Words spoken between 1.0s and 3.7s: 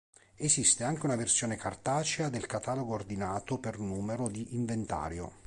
una versione cartacea del catalogo ordinato